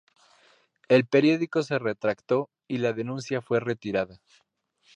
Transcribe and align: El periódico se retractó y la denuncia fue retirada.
El 0.89 1.05
periódico 1.05 1.61
se 1.61 1.77
retractó 1.77 2.49
y 2.67 2.79
la 2.79 2.91
denuncia 2.91 3.39
fue 3.39 3.59
retirada. 3.59 4.19